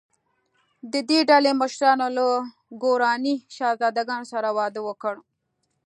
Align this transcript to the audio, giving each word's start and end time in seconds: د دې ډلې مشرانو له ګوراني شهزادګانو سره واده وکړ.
د 0.91 0.93
دې 1.09 1.19
ډلې 1.29 1.51
مشرانو 1.61 2.07
له 2.17 2.25
ګوراني 2.83 3.35
شهزادګانو 3.55 4.25
سره 4.33 4.49
واده 4.57 4.81
وکړ. 4.87 5.15